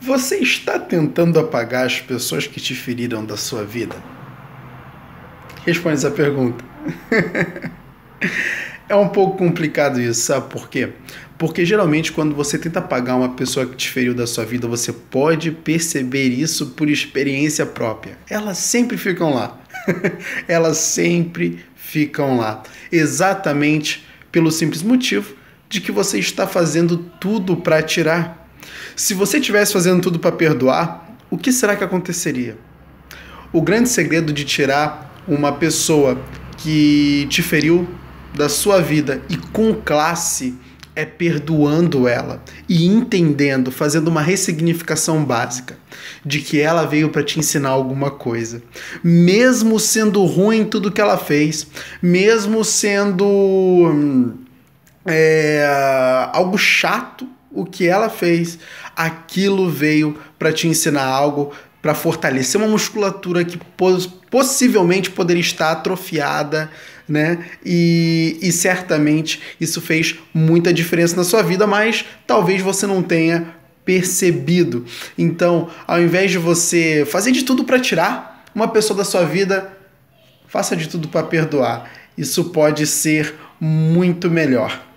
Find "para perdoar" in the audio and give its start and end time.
30.18-31.16, 81.08-81.90